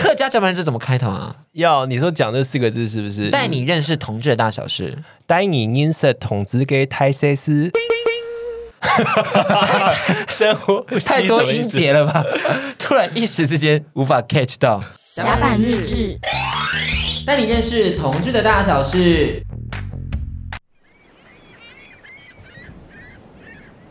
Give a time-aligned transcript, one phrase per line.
[0.00, 1.36] 客家甲板日志怎么开头啊？
[1.52, 3.28] 要你说讲这四个字是不是？
[3.28, 7.70] 带你认识同志的大小事，带你认识同志的大小事。
[10.26, 12.24] 生活太多音节了吧？
[12.78, 14.82] 突然一时之间无法 catch 到。
[15.16, 16.18] 甲板日志，
[17.26, 19.44] 带你认识同志的大小事。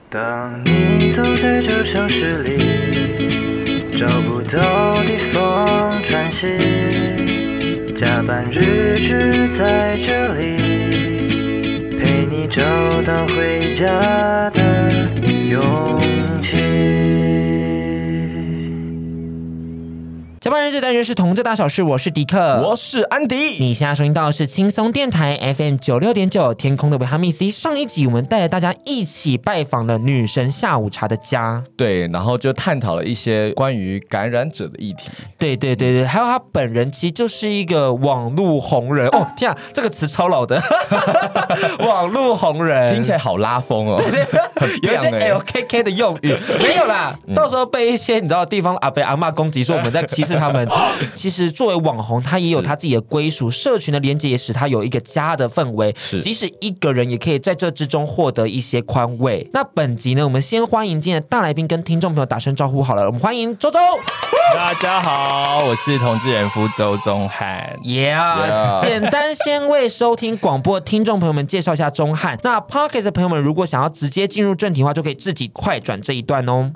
[0.09, 3.28] 当你走在这城市里，
[3.99, 6.47] 找不到地方喘息，
[7.93, 12.61] 加班日志在这里，陪你找
[13.01, 14.61] 到回家的
[15.49, 16.01] 勇
[16.41, 17.08] 气。
[20.41, 21.83] 甲板日志，带你认识同志大小事。
[21.83, 23.35] 我是迪克，我是安迪。
[23.59, 27.51] 你现在收听到的是轻松电台 FM 九六点九，天空的维他命 C。
[27.51, 35.09] 上一集我们带着大家一起拜访了女神下午茶的家，对，然后就探讨了一些关于感染者的议题。
[35.37, 39.27] 对对对对，还有他本人其实就是一个网络红人哦。
[39.35, 40.63] 天啊，这个词超老的，
[41.85, 44.01] 网络红人听起来好拉风哦。
[44.01, 50.28] 对对， 有一些 LKK 的用语没有啦，嗯、到时候被一些你知道地方阿伯阿妈攻击，说我们在歧视。
[50.33, 50.67] 是他们
[51.15, 55.93] 其实作为网红，他也有他自己的归属，社群的连接也使他有一个家的氛围。
[55.97, 59.49] 是，即使一个人也可以在这之中获得一些宽慰。
[59.53, 63.05] 那本集呢，我们先欢迎今天的大来宾跟听众朋友打声招呼好了。
[63.07, 63.79] 我们欢迎周周。
[64.53, 67.77] 大家好，我是同志人夫周宗翰。
[67.83, 72.37] 耶！Yeah, 简单先为收听广播的听众朋友们介绍一下钟汉。
[72.43, 76.71] 那 Pocket 的朋友们如果想要直接进入正题的话，就可以自己快转这一段哦。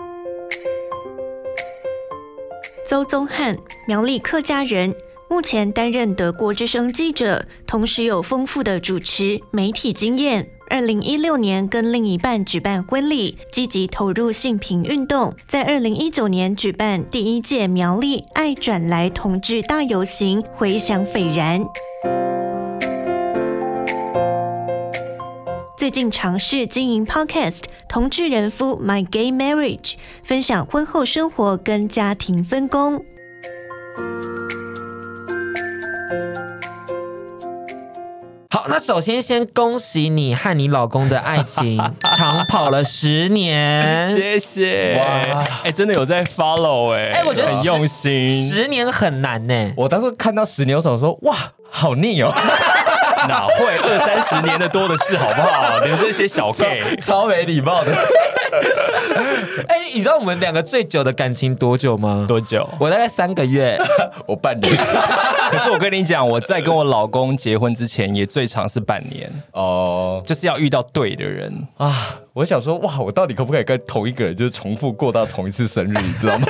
[2.85, 4.93] 邹宗翰，苗栗客家人，
[5.29, 10.49] 目前担任德国之声记者，同时有丰富的主持媒体经验。
[10.69, 21.63] 二零一六年跟另一半举办婚礼，积极投入性平运动，在二零一九年举办第一届苗栗爱转来同志大游行，回响斐然。
[25.83, 27.57] 最近尝试经营 Podcast
[27.89, 29.91] 《同志人夫 My Gay Marriage》，
[30.23, 33.03] 分享婚后生活跟家庭分工。
[38.49, 41.77] 好，那首先先恭喜你和你老公的爱情
[42.15, 45.43] 长跑了十年，谢谢哇！
[45.43, 49.73] 哎、欸，真的有在 follow 哎、欸，哎、欸，我觉得很用心，十年很难呢、欸。
[49.75, 51.35] 我当时看到十年，我想说哇，
[51.69, 52.33] 好腻哦。
[53.27, 55.79] 哪会二三十年的多的是，好不好？
[55.83, 57.91] 你们这些小 gay 超，超没礼貌的。
[59.67, 62.25] 哎、欸，你知道我们两个最久的感情多久吗？
[62.27, 62.67] 多久？
[62.79, 63.77] 我大概三个月，
[64.27, 64.75] 我半年。
[65.49, 72.19] 可是我跟你讲，我在跟我老公结婚之前，也最长是半年哦，就是要遇到对的人啊。
[72.33, 75.93] 我想说，哇，我到底可不可以跟同一个人就是重复过到同一次生日？
[76.01, 76.47] 你知道吗？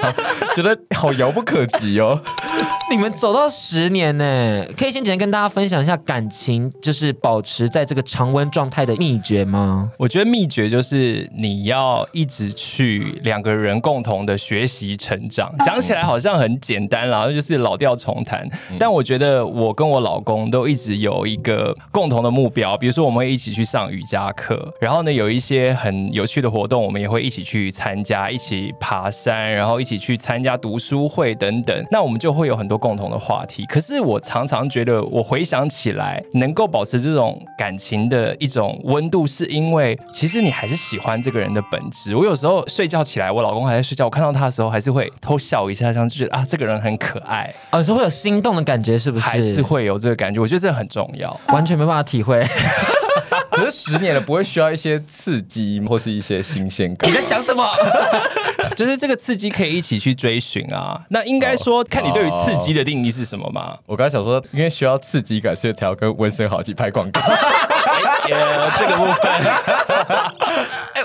[0.56, 2.22] 觉得好遥不可及哦。
[2.91, 9.91] 你们走到十年呢，可以先简单跟大家分享一下感情，就是保持在这个常温状态的秘诀吗？
[9.97, 15.53] 我觉得秘诀就是你要一直去两个人共同的学习成长。
[15.65, 18.47] 讲起来好像很简单啦，就是老调重弹。
[18.79, 25.73] 但我觉得我跟我老公都一直有一个共同的目标，比如说我们会一起去上瑜伽课，然后呢有一些。
[25.73, 31.85] 很有趣的活动，我们也会一起去参加，一起爬山，然后一起去参加读书会等等。
[31.91, 33.65] 那我们就会有很多共同的话题。
[33.65, 42.15] 可是我常常觉得，我回想起来，能够保持这种感情的一种温度，是因为其实你还是喜欢这个人的本质。
[42.15, 47.53] 我有时候睡觉起来，我老公还在睡觉，我看到他的时候，还是会偷笑一下，这样就觉得啊，这个人很可爱。
[47.73, 49.25] 有时候会有心动的感觉，是不是？
[49.25, 50.39] 还是会有这个感觉？
[50.39, 52.45] 我觉得这很重要，完全没办法体会。
[53.53, 57.09] 可是十年了，不会需要一些刺激或是一些新鲜感？
[57.09, 57.65] 你在想什么？
[58.75, 60.99] 就是这个刺激可以一起去追寻啊。
[61.09, 63.77] 那应该说，看你对于刺激的定义是什么嘛？
[63.85, 67.21] 我刚才想说，因为需要刺激感，所以才要跟温森豪一起拍广告。
[67.21, 69.13] 哎呀，这个部分。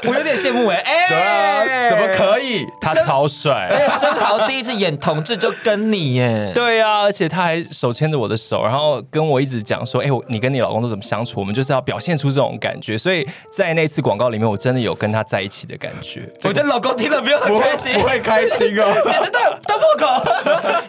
[0.05, 2.67] 我有点羡慕哎、欸， 对啊，怎么可以？
[2.81, 11.41] 他超帅，而且升豪第一次演同志就跟你耶，对啊，而且他还手牵着我的手，然后跟我一直讲说，哎、欸，你跟你老公都怎么相处？
[11.41, 16.23] 我们就是要表现出这种感觉，所以在那次广告里面，我真的有跟他在一起的感觉。
[16.45, 20.07] 我觉得老公听了没有很开心，不会，不会开心哦，简直大大破口。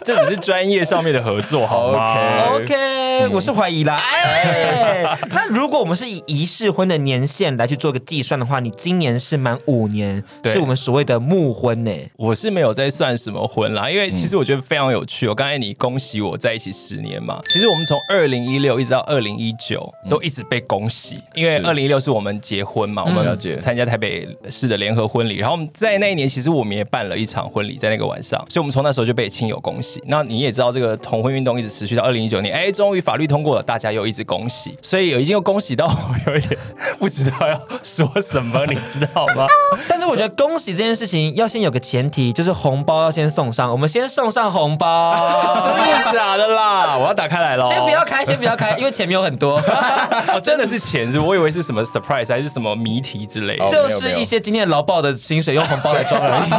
[0.04, 2.14] 这只是专业上面的合作，好吗
[2.54, 3.96] ？OK，, okay、 嗯、我是怀疑啦。
[3.96, 11.90] 哎，那如果我们是以仪式婚的年限来去做个计算的话，你今年是满五年，对是我们所谓的木婚呢。
[12.16, 15.26] 我是没有在算什么婚啦，因为其实我觉得非常有趣。
[15.26, 29.80] 我刚才你恭喜我在一起十年嘛，其实我们从二零一六一直到二零一九都一直被恭喜，因为二零一六是我们结婚嘛，我们要参加台北市的联合婚礼，然后我们在那一年其实我们也办了一场婚礼，在那个晚上，所以我们从那时候就被亲友恭喜。
[29.80, 30.00] 喜。
[30.06, 36.56] 那你也知道，这个同婚运动一直持续到二零一九年，哎，终于法律通过了，大家又一直恭喜，所以已经又恭喜到我有一点
[36.98, 39.46] 不知道要说什么，你知道吗？
[39.88, 45.14] 但是我觉得恭喜这件事情要先有个前提，就是红包要先送上，我们先送上红包，
[45.76, 46.96] 真的假的啦？
[46.96, 49.56] 我要打开来了，先不要开，先不要开，因为钱没有很多，
[50.32, 56.50] 哦，真的是钱是，我以为是什么 surprise 还是什么谜题之类的，就是一些今天劳报的薪水用红包来装而已。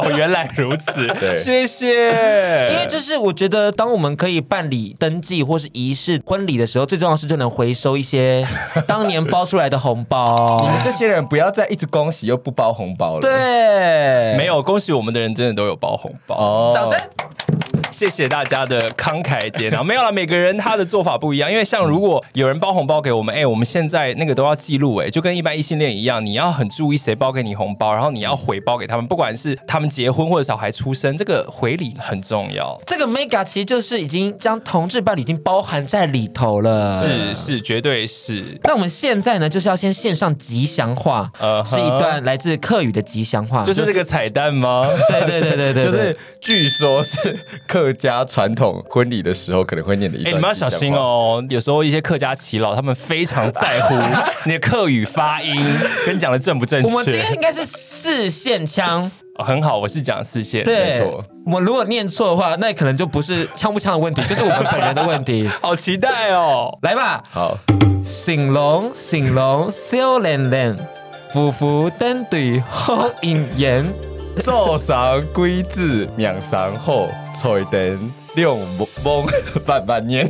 [0.00, 2.70] 哦，原来如此，对谢谢。
[2.70, 8.46] 因为就是我觉得，当我们可以办理登记或是仪式婚礼的时候，最重要的是就能回收一些
[8.86, 10.24] 当年包出来的红包。
[10.62, 13.20] 你们这些人不要再一直恭喜又不包红包了。
[13.20, 16.36] 对，没有恭喜我们的人真的都有包红包。
[16.36, 16.98] 哦，掌声。
[17.90, 19.84] 谢谢大家的慷慨解囊。
[19.84, 21.50] 没有了，每个人他的做法不一样。
[21.50, 32.80] 因为像如果有人包红包给我们，哎，我们现在那个都要记录，哎，就跟一般异性恋一样，你要很注意谁包给你红包，然后你要回包给他们，不管是他们结婚或者小孩出生，这个回礼很重要。
[32.86, 38.42] 这个 mega 其实就是已经将同志伴侣已经包含在里头了，是是，绝对是。
[38.64, 44.86] 那我们现在呢，就是要先献上吉祥话，呃、uh，huh、是一段来自客语的吉祥话，就是这个彩蛋吗？
[45.08, 50.34] 对对对对对， 就是据说是客家传统婚礼的时候可能会念的一段。
[50.34, 53.94] 哎，你们要小心哦，有时候一些客家耆老他们非常在乎
[54.44, 55.64] 你的客语发音
[56.04, 56.88] 跟你讲的正不正确。
[56.88, 59.10] 我们今天应该是四线腔。
[59.42, 61.24] 很好，我是讲四线，对，没错。
[61.46, 65.48] 我如果念错的话，那可能就不是腔不腔的问题， 就是我们本人的问题。
[65.62, 67.22] 好期待哦，来吧。
[67.30, 67.56] 好，
[68.04, 70.76] 醒龙，醒龙，笑脸脸，
[71.32, 73.86] 夫妇登对好姻缘，
[74.42, 78.12] 早上鬼子命上好，财灯。
[78.36, 79.26] 亮蒙蒙
[79.66, 80.24] 半半年，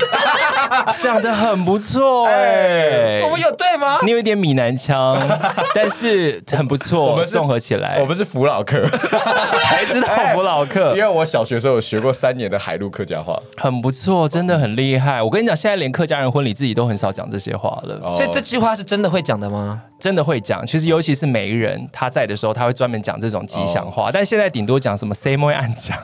[0.98, 3.98] 讲的很不错哎，我们有对吗？
[4.02, 5.16] 你有一点闽南腔，
[5.74, 8.86] 但是很不错，我们综合起来，我们是福老客，
[9.64, 15.22] 还知道福老客，因为我小学时候有学过三年的海陆客家话，很不错，真的很厉害。
[15.22, 19.82] 我跟你讲，现在连客家人婚礼自己都很少讲这些话了，所以这句话是真的会讲的吗？
[19.98, 25.94] 真的会讲，其实尤其是媒人他在的时候，他会专门讲这种吉祥话，但现在顶多讲什么 “same way” 暗讲，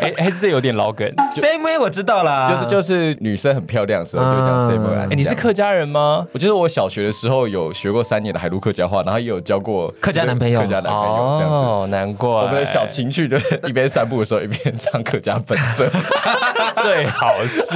[0.00, 1.08] 哎哎，这有点老梗。
[1.34, 5.10] “same way” 我知道啦，就是就是女生很漂亮的时候就讲暗讲。
[5.10, 6.26] 哎，你是客家人吗？
[6.32, 11.64] 我记得我小学的时候有学过三年的海陆客家话，然后也有交过客家男朋友，客家男朋友这样子。
[11.64, 13.36] 哦，难怪我们的小情趣就
[13.68, 15.88] 一边散步的时候一边唱客家本色，
[16.82, 17.72] 最好是。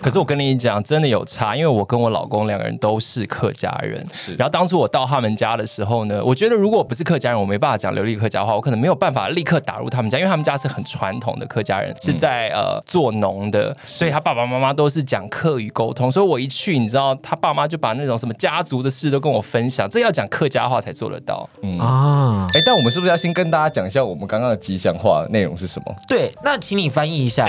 [0.00, 4.04] 可是我跟你讲，真的有差，因为我跟我老公两个人都是客家人。
[4.12, 16.10] 是，然后当初我到他们家的时候呢，我觉得如果我不是客家人，我没办法讲流利客家话，我可能没有办法立刻打入他们家，因为他们家是很传统的客家人，是在呃做农的，所以他爸爸妈妈都是讲客语沟通。
[16.12, 21.48] 所以我一去，你知道，他爸妈就把那种什么家族的事都跟我分享，这要讲客家话才做得到。
[21.62, 25.94] 嗯啊，哎，但我们是不是要先跟大家讲一下我们刚刚的吉祥话内容是什么？
[26.06, 27.48] 对，那请你翻译一下。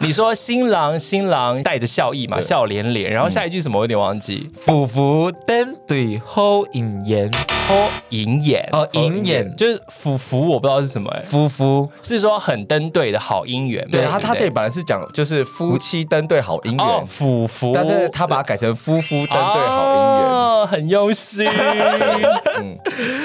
[0.00, 4.48] 你说新郎新郎带着笑意嘛，笑脸脸，然后下一句什么我有点忘记。
[4.54, 7.30] 夫妇登对好姻缘，
[7.66, 11.90] 好姻缘哦，银眼就是夫妇，我不知道是什么哎，夫妇。
[12.00, 13.84] 是说很登对的好姻缘。
[13.90, 21.44] 对，他他这里本来是讲就是夫妻登对好姻缘，夫夫，但是他把它改成夫妇登对好姻缘，很用心。
[22.58, 22.78] 嗯，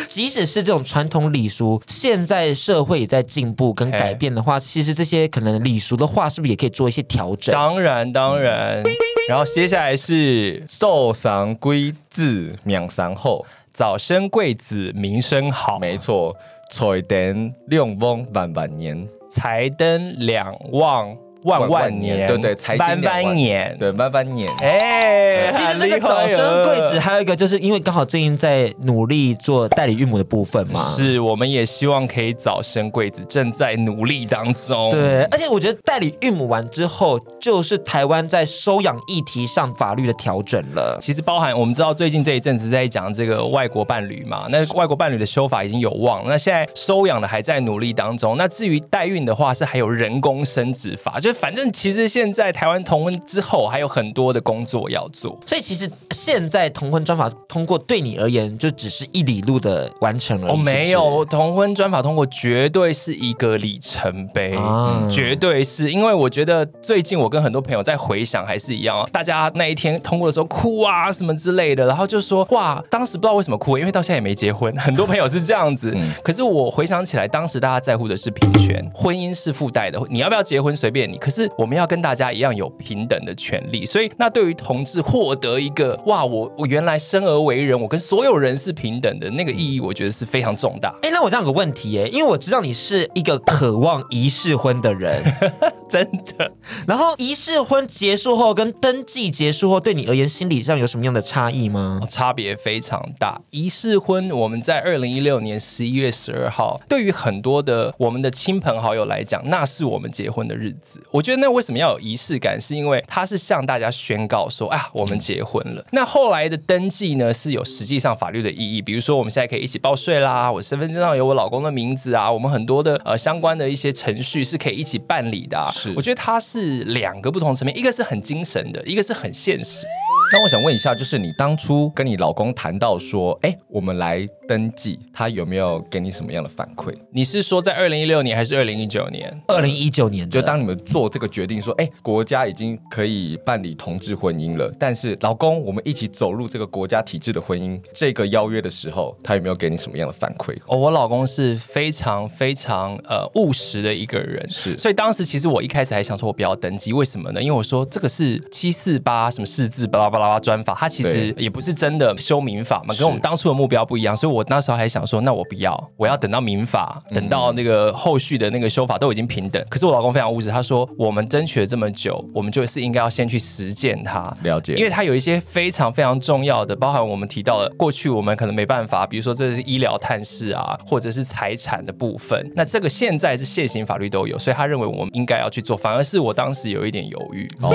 [0.09, 7.53] 即使是这种传统礼俗，现在社会也在进步跟改变的话，其实这些可能礼俗的话，是不是也可以做一些调整？
[7.53, 8.81] 当然，当然。
[9.29, 13.45] 然后接下来是早生贵子命上好，
[13.81, 16.37] 早生贵子名声好，没错，
[16.69, 21.17] 彩灯两旺万万年，财灯两旺。
[21.43, 24.47] 万万年，对对，万万年，对万万年。
[24.61, 30.83] 哎，其实这个早生贵子还有一个，就是因为刚好最近在努力做代理孕母的部分嘛。
[30.95, 34.91] 是，我们也希望可以早生贵子，正在努力当中。
[34.91, 40.99] 对，而且我觉得代理孕母完之后，就是台湾在收养议题上法律的调整了。
[41.01, 48.37] 其实包含我们知道最近这一阵子在讲这个外国伴侣嘛，那外国伴侣的修法已经有望，那现在收养的还在努力当中。
[48.37, 51.30] 那至于代孕的话，是还有人工生殖法，就。
[51.33, 60.51] 反正其实现在台湾同婚之后还有很多的工作要做，所以其实现在同婚专法通过对你而言就只是一里路的完成而已。
[60.51, 75.93] 哦，没有，同婚专法通过绝对是一个里程碑，啊嗯、绝对是因为我觉得最近我跟很多朋友在回想还是一样，大家那一天通过的时候哭啊什么之类的，然后就说哇，当时不知道为什么哭，因为到现在也没结婚，很多朋友是这样子。
[75.95, 81.17] 嗯、可是我回想起来，当时大家在乎的是平权，婚姻是附带的，你要不要结婚随便你。
[81.21, 83.85] 可是我们要跟大家一样有平等的权利。
[83.85, 90.89] 所以，那对于同志获得一个哇，我我原来生而为人，我跟所有人是平等的那个意义，我觉得是非常重大。
[91.03, 95.21] 哎，那我这样有个问题，哎，因为我知道你是一个渴望仪式婚的人，
[95.91, 96.49] 真的。
[96.87, 101.99] 然后仪式婚结束后跟登记结束后，对你而言心理上有什么样的差异吗？
[102.07, 103.41] 差别非常大。
[103.49, 111.03] 仪式婚我们在二零一六年十一月十二号，对于很多的我们的亲朋好友来讲，那是我们结婚的日子。
[111.11, 112.57] 我觉得那为什么要有仪式感？
[112.61, 115.83] 是因为它是向大家宣告说啊，我们结婚了。
[115.91, 118.81] 那后来的登记呢，是有实际上法律的意义。
[118.81, 125.69] 比如说我们现在可以一起报税啦，我身份证上有我老公的名字啊，我们很多的呃相关的一些程序是可以一起办理的啊。
[125.81, 129.85] 是，我觉得它是两个不同层面，一个是很精神的，一个是很现实。
[130.33, 136.93] 那我想问一下，就是你当初跟你老公谈到说，哎，我们来登记，他有没有给你什么样的反馈？
[137.11, 139.41] 你是说在二零一六年还是二零一九年？
[139.47, 150.57] 二零一九年，就当你们做这个决定说，哎，国家已经可以办理同志婚姻了，但是老公，我们一起走入这个国家体制的婚姻这个邀约的时候，他有没有给你什么样的反馈？
[150.65, 157.41] 哦，我老公是非常非常呃务实的一个人，是，所以当时其实我一开始还想说，我不要登记，为什么呢？
[157.41, 160.31] 因为我说这个是七四八什么四字巴拉巴拉。
[160.31, 169.63] 拉专法，他其实也不是真的修民法嘛，跟我们当初的目标不一样，所以我那时候还想说，那我不要，我要等到民法，等到那个后续的那个修法都已经平等。
[169.69, 187.49] 可是我老公非常务实，他说我们争取了这么久，我们就是应该要先去实践它，了解，因为它有一些非常非常重要的，包含我们提到的过去我们可能没办法，比如说这是医疗探视啊，或者是财产的部分，那这个现在是现行法律都有，所以他认为我们应该要去做，反而是我当时有一点犹豫。
[187.61, 187.73] 哦，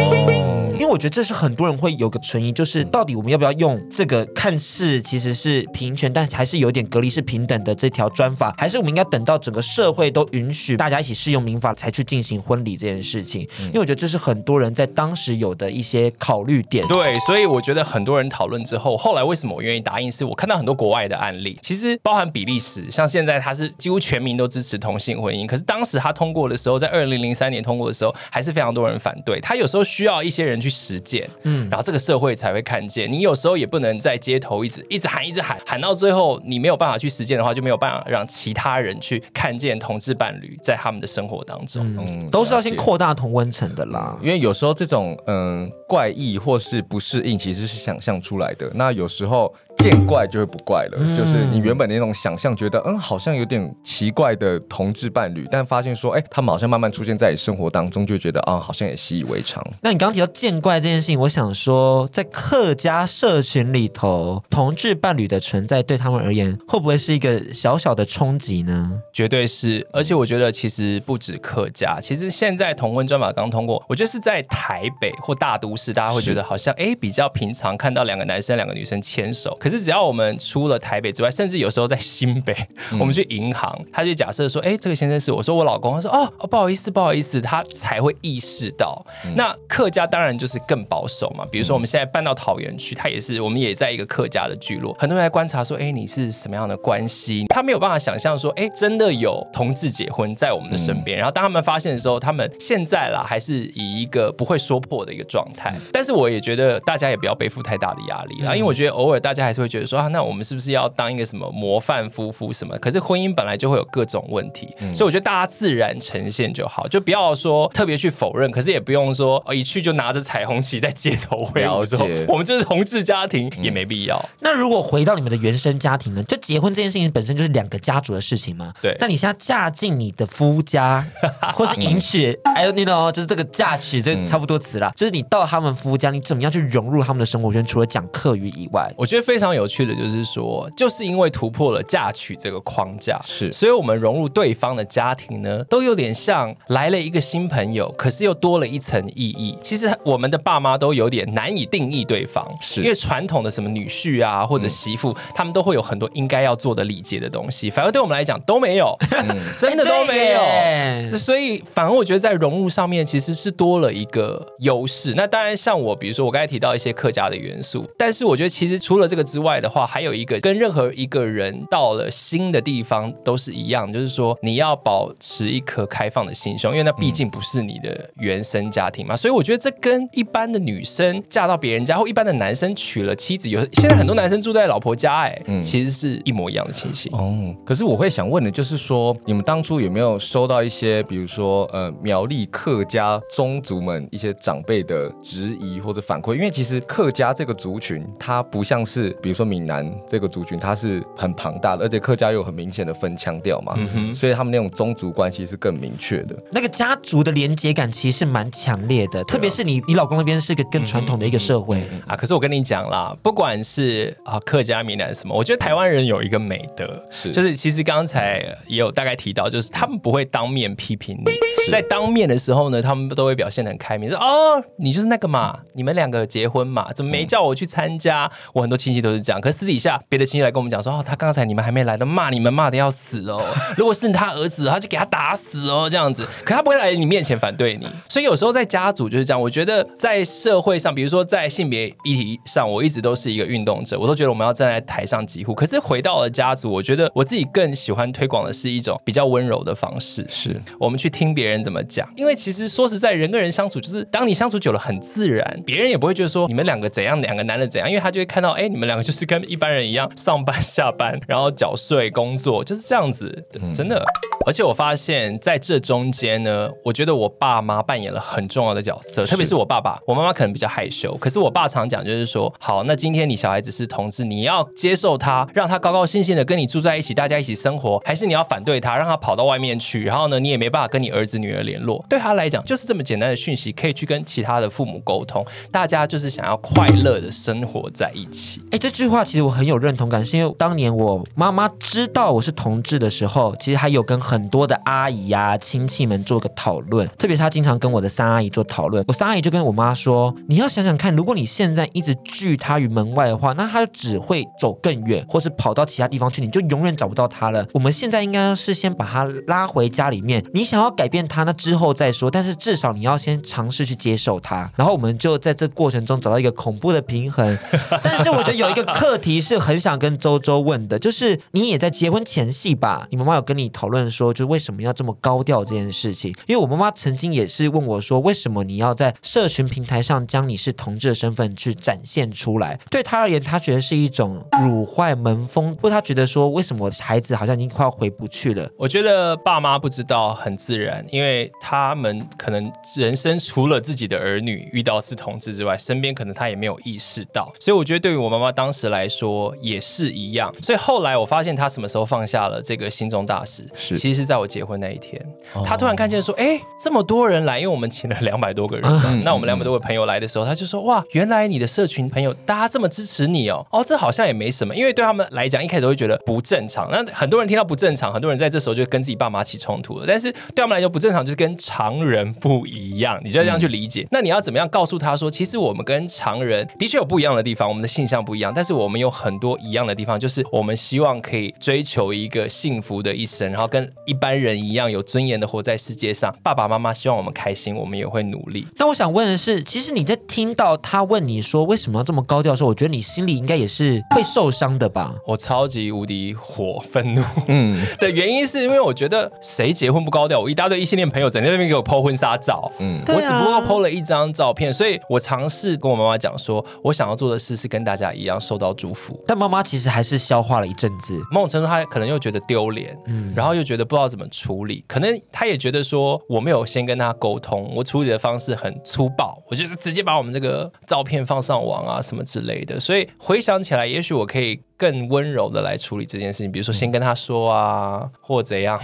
[0.75, 13.42] 因为我觉得这是很多人会有个存疑，就是到底我们要不要用这个看似其实是平权，但还是有点隔离是平等的这条专法，还是我们应该等到整个社会都允许大家一起适用民法才去进行婚礼这件事情？
[13.66, 16.82] 因为我觉得这是很多人在当时有的一些考虑点。
[16.88, 20.10] 对，所以我觉得很多人讨论之后，后来为什么我愿意答应？
[20.10, 29.38] 是我看到很多国外的案例，其实包含比利时，像现在它是几乎全民都支持同性婚姻，可是当时他通过的时候，在二零零三年通过的时候，还是非常多人反对。
[29.40, 33.12] 他有时候需要一些人去实践，嗯，然后这个社会才会看见。
[33.12, 41.85] 你有时候也不能在街头一直一直喊，一直喊，喊到最后你没有办法去实践的话，就没有办法让其他人去看见同志伴侣在他们的生活当中。
[41.99, 44.19] 嗯，都是要先扩大同温层的啦。
[44.23, 48.71] 因为有时候这种嗯怪异或是不适应，其实是想象出来的。
[48.75, 49.55] 那有时候。
[49.78, 59.64] 见怪就会不怪了，嗯、就是你原本的那种想象，觉得嗯好像有点奇怪的同志伴侣，但发现说，哎，他们好像慢慢出现在你生活当中，就觉得啊，好像也习以为常。
[59.83, 69.00] 那你刚刚提到见怪这件事情，我想说，在客家社群里头，同志伴侣的存在对他们而言，会不会是一个小小的冲击呢？
[69.12, 79.56] 绝对是，而且我觉得其实不止客家，其实现在同婚专法刚通过，我觉得是在台北或大都市，大家会觉得好像哎比较平常，看到两个男生两个女生牵手。
[79.66, 82.54] 可是只要我们出了台北之外，甚至有时候在新北，
[82.92, 89.04] 嗯、我们去银行，他就假设说，哎，这个先生是我说我老公，他说哦，哦不好意思不好意思，他才会意识到。
[89.25, 97.46] 嗯、那客家当然就是更保守嘛，比如说我们现在搬到桃园去，他也是我们也在一个客家的聚落，很多人来观察说，哎，你是什么样的关系？
[97.49, 101.18] 他没有办法想象说，哎，真的有同志结婚在我们的身边。
[101.18, 105.73] 嗯、然后当他们发现的时候，他们现在啦还是以一个不会说破的一个状态。
[105.75, 109.96] 嗯、但是我也觉得大家也不要背负太大的压力啦，嗯、因为我觉得偶尔大家还是会觉得说。
[109.98, 112.76] 啊，那我们是不是要当一个什么模范夫妇什么？
[112.78, 124.22] 可是婚姻本来就会有各种问题，嗯、所以我觉得大家自然呈现就好，就不要说特别去否认，可是也不用说哦一去就拿着彩虹旗在街头挥舞，说我们就是同志家庭，也没必要。
[124.40, 126.22] 那如果回到你们的原生家庭呢？
[126.25, 128.72] 就结婚这件事情本身就是两个家族的事情吗？
[128.82, 128.96] 对。
[129.00, 131.06] 那你现在嫁进你的夫家，
[131.54, 134.88] 或是迎娶，哎呦，你懂，就是这个嫁娶，这差不多词啦。
[134.88, 137.64] 嗯、就是你到他们夫家，你怎么样去融入他们的生活圈？
[137.64, 139.97] 除了讲课语以外，我觉得非常有趣的。
[139.97, 149.57] 就是说，就是因为突破了嫁娶这个框架，是，所以我们融入对方的家庭呢，都有点像来了一个新朋友，可是又多了一层意义。
[149.62, 160.41] 其实我们的爸妈都有点难以定义对方，是因为传统的什么女婿啊或者媳妇，嗯、他们都会有很多应该要做的礼节的东西，反而对我们来讲都没有，嗯、 真的都没有。
[160.41, 165.15] 欸、所以反而我觉得在融入上面其实是多了一个优势。
[165.17, 179.14] 那当然，像我，比如说我刚才提到一些客家的元素，但是我觉得其实除了这个之之外的话，还有一个跟任何一个人到了新的地方都是一样，就是说你要保持一颗开放的心胸，因为那毕竟不是你的原生家庭嘛。
[179.14, 187.12] 嗯、所以我觉得这跟一般的女生嫁到别人家，或一般的男生娶了妻子，有现在很多男生住在老婆家，哎，嗯，其实是一模一样的情形。
[187.14, 196.33] 哦，可是我会想问的就是说，你们当初有没有收到一些，比如说呃苗栗客家宗族们一些长辈的质疑或者反馈？
[196.33, 206.37] 因为其实客家这个族群，它不像是比如说闽南这个族群，它是很庞大的，而且客家又有很明显的分腔调嘛，嗯哼，所以他们那种宗族关系是更明确的。
[206.52, 212.14] 那个家族的连结感其实是蛮强烈的，特别是你你老公那边是个更传统的一个社会、嗯、啊。
[212.14, 228.30] 可是我跟你讲啦，不管是啊客家、闽南什么，我觉得台湾人有一个美德，是就是其实刚才也有大概提到，就是他们不会当面批评你，在当面的时候呢，他们都会表现的很开明，说哦，你就是那个嘛，你们两个结婚嘛，怎么没叫我去参加？
[228.52, 233.42] 我很多亲戚都是这样，可是私底下别的亲戚来跟我们讲说，哦，他刚才你们还没来的，骂你们骂的要死哦。
[233.76, 236.26] 如果是他儿子，他就给他打死哦，这样子。
[236.44, 239.40] 可他不会来你面前反对你，所以有时候在家族就是这样。
[239.40, 245.54] 我觉得在社会上，比如说在性别议题上，我一直都是一个运动者，我都觉得我们要站在台上疾呼。
[245.54, 252.08] 可是回到了家族，我觉得我自己更喜欢推广的是一种比较温柔的方式，是我们去听别人怎么讲。
[252.16, 264.05] 因为其实说实在，人跟人相处，就是当你相处久了很自然，别人也不会觉得说你们两个怎样，两个男的怎样，因为他就会看到，哎，你们两个 就是跟一般人一样上班 下班，然后缴税工作，就是这样子，真的。
[264.47, 282.05] 而且我发现在这中间呢，我觉得我爸妈扮演了很重要的角色，特别是我爸爸，我妈妈可能比较害羞，可是我爸常讲就是说，好，那今天你小孩子是同志，你要接受他，让他高高兴兴的跟你住在一起，大家一起生活，还是你要反对他，让他跑到外面去，然后呢，你也没办法跟你儿子女儿联络。
[282.09, 285.45] 对他来讲，就是这么简单的讯息，可以去跟其他的父母沟通。
[285.73, 288.62] 大家就是想要快乐的生活在一起。
[288.71, 297.05] 哎，这这句话其实我很有认同感，是因为当年我妈妈知道我是同志的时候，其实还有跟很多的阿姨呀、啊、亲戚们做个讨论。
[297.19, 307.66] 特别是她经常跟我的三阿姨做讨论，我三阿姨就跟我妈说：“你要想想看，如果你现在一直拒她于门外的话，那她就只会走更远，或是跑到其他地方去，你就永远找不到她了。
[307.75, 310.45] 我们现在应该是先把她拉回家里面。
[310.55, 312.31] 你想要改变她，那之后再说。
[312.31, 314.71] 但是至少你要先尝试去接受她。
[314.76, 317.59] 然后我们就在这过程中找到一个恐怖的平衡。
[318.05, 323.06] 但是我觉得有一个课题是很想跟周周问的，就是你也在结婚前夕吧？
[323.11, 326.30] 你妈妈有跟你讨论说，就为什么要这么高调这件事情？
[326.47, 332.78] 因为我妈妈曾经也是问我说，为什么你要在社群平台上将你是同志的身份去展现出来？
[332.91, 338.69] 对她而言，她觉得是一种辱坏门风，不过她觉得说，为什么孩子好像已经快要回不去了？
[338.76, 350.52] 我觉得爸妈不知道很自然，因为他们可能人生除了自己的儿女遇到是同志之外，身边可能他也没有意识到，所以我觉得对于我妈妈当时来说也是一样。
[350.63, 355.21] 所以后来我发现他什么时候放下了这个心中大事，是其实是在我结婚那一天，
[355.65, 366.91] 她、哦、突然看见说，哎，这么多人来，因为我们请了两百多个人，嗯、那我们两百多个朋友来的时候，他就说，哇，原来你的社群朋友大家这么支持你哦，哦，这好像也没什么，因为对他们来讲，一开始都会觉得不正常。
[366.91, 370.05] 那很多人听到不正常，很多人在这时候就跟自己爸妈起冲突了。
[370.07, 374.02] 但是对他们来说，不正常就是跟常人不一样，你就要这样去理解。
[374.02, 386.34] 嗯、那你要怎么样告诉他说，其实我们跟常人的确有不一样的地方，我们的性向不一样，但是我们有很多一样的地方，就是我们希望可以追求一个幸福的一生，然后跟一般人一样有尊严的活在世界上。
[386.42, 388.66] 爸爸妈妈希望我们开心，我们也会努力。
[388.78, 395.14] 那我想问的是，其实你在听到他问你说为什么要这么高调的时候，我觉得你心里应该也是会受伤的吧？
[395.26, 400.40] 我超级无敌火愤怒，嗯， 的原因是因为我觉得谁结婚不高调？
[400.40, 409.21] 我一大堆异性恋朋友在那边给我 po 婚纱照，嗯，我只不过 po 了一张照片，所以我尝试跟我妈妈讲说，我想要做的事是跟大家一样受到祝福。
[409.26, 424.61] 但妈妈其实还是消化了一阵子，某种程度她可能又觉得丢脸，嗯，然后又觉得不知道怎么处理，可能她也觉得说我没有先跟她沟通，我处理的方式很粗暴，我就是直接把我们这个照片放上网啊什么之类的，所以回想起来，也许我可以。
[424.78, 428.78] 更温柔的来处理这件事情，比如说先跟他说啊，嗯、或怎样，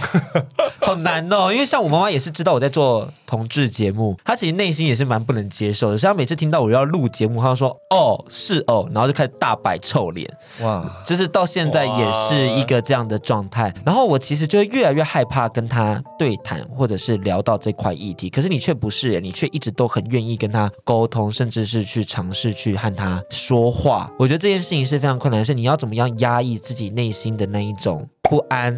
[0.85, 1.51] 好难哦。
[1.51, 5.97] 因为像我妈妈也是知道我在做同志节目，她其实内心也是蛮不能接受的。
[5.97, 10.27] 所以她每次听到我要录节目，她就说：“哦，是哦。”然后就开始大摆臭脸。
[10.61, 13.71] 哇，就是到现在也是一个这样的状态。
[13.85, 18.29] 然后我其实就会越来越害怕跟她对谈，或者是聊到这块议题。
[18.29, 24.09] 可是你却不是，你却一直都很愿意跟她沟通，甚至是去尝试去和她说话。
[24.17, 25.77] 我觉得这件事情是非常困难的，是你要。
[25.83, 28.73] 怎么样压抑自己内心的那一种不安、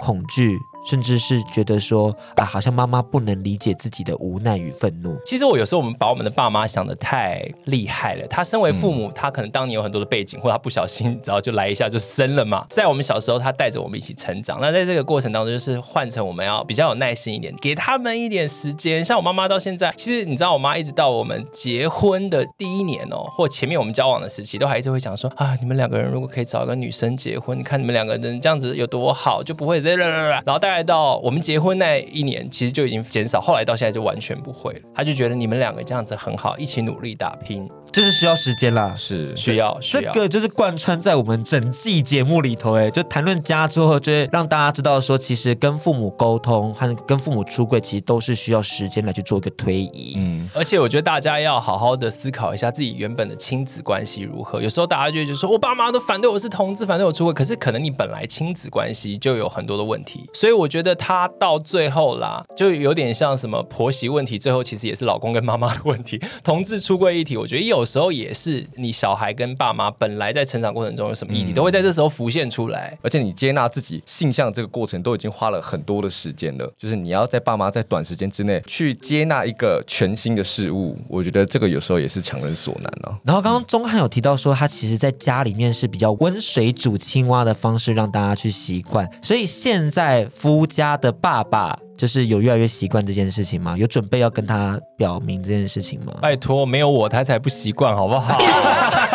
[0.00, 0.56] 恐惧，
[0.88, 5.16] 甚至是觉得说啊，好像妈妈不能理解自己的无奈与愤怒。
[5.24, 8.26] 其实我有时候我们把我们的爸妈想得太厉害了。
[8.28, 12.64] 他身为父母，他可能当年有很多的背景，或他不小心，然后就来一下就生了嘛。
[12.68, 14.58] 在我们小时候，他带着我们一起成长。
[14.60, 19.02] 那在这个过程当中，就是换成我们要比较有耐心一点，给他们一点时间。
[19.04, 29.76] 像我妈妈到现在，其实你知道，我妈一直到我们结婚的第一年哦，或前面我们交往的时期，都还一直会讲说啊，你们两个人如果可以找一个女生结婚，你看你们两个人这样子有多好，就不会。
[29.86, 33.40] 然后大概到我们结婚那一年，其实就已经减少。
[33.40, 34.80] 后来到现在就完全不会了。
[34.94, 37.68] 他就觉得你们两个这样子很好，一起努力打拼。
[37.92, 40.12] 这是需要时间啦，是需要需要。
[40.12, 50.14] 这个就是贯穿在我们整季节目里头，哎，就谈论家之后，就会让大家知道说，其实跟父母沟通和跟父母出柜，其实都是需要时间来去做一个推移。
[50.16, 54.60] 嗯，而且我觉得大家要好好的思考一下自己原本的亲子关系如何。
[54.60, 66.20] 有时候大家就会觉得说，我爸妈都反对我是同志，反对我出柜，可是可能你本来亲子关系就有很多的问题，所以我觉得他到最后啦， 就有点像什么婆媳问题，最后其实也是老公跟妈妈的问题。
[66.44, 68.66] 同志出柜议题，我觉得有时候也是。
[68.76, 72.96] 你小孩跟爸妈本来在成长过程中有什么议题，嗯、都会在这时候浮现出来。
[73.02, 76.72] 而且你接纳自己性向这个过程，都已经花了很多的时间了。
[76.78, 83.18] 就是你要在爸妈在短时间之内去接纳一个全新的事物，我觉得这个有时候也是强人所难啊。
[83.24, 89.08] 然后刚刚钟汉有提到说，他其实在家里面是比较温水煮青蛙的方式，让大家去习惯。
[89.22, 91.78] 所以现在夫家的爸爸。
[91.96, 93.76] 就是有越来越习惯这件事情吗？
[93.76, 96.14] 有准备要跟他表明这件事情吗？
[96.20, 98.38] 拜托，没有我他才不习惯，好不好？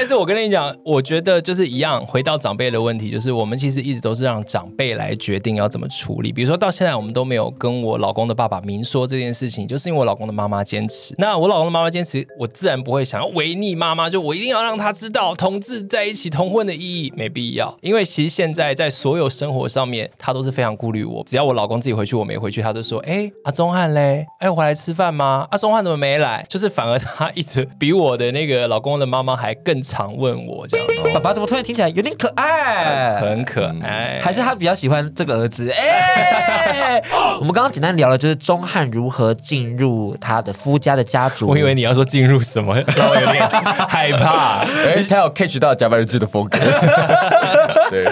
[0.00, 6.30] 但是我跟你讲，我觉得就是一样，回到长辈的问题，就是我们其实一直都是让长辈来决定要怎么处理。
[6.30, 11.16] 比如说到现在，我们都没有跟我老公的爸爸明说这件事情，就是因为我老公的妈妈坚持。
[11.18, 17.76] 那我老公的妈妈坚持，我自然不会想要违逆妈妈，就我一定要让他知道同志在一起同婚的意义，没必要。
[17.80, 21.24] 因为其实现在在所有生活上面，他都是非常顾虑我。
[21.26, 25.48] 只要我老公自己回去，我没回去，他就说：“哎，阿钟汉嘞，哎，回来吃饭吗？
[25.50, 30.86] 阿钟汉怎么没来？”就是反而他一直比我的那个老公的妈妈还更 常问我这样。
[31.14, 33.20] 爸爸怎么突然听起来有点可爱？
[33.20, 35.70] 很可爱，还是他比较喜欢这个儿子？
[35.70, 37.02] 哎，
[37.40, 41.48] 我们刚刚简单聊了，就是钟汉如何进入他的夫家的家族。
[41.48, 43.48] 我以为你要说进入什么，让我有点
[43.88, 44.58] 害怕。
[44.84, 46.58] 哎，他有 catch 到甲板日志的风格。
[47.90, 48.06] 对。